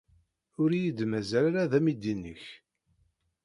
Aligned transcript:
Ur 0.61 0.69
iyi-d-mazal 0.73 1.45
ara 1.49 1.71
d 1.71 1.73
amidi-nnek. 1.77 2.43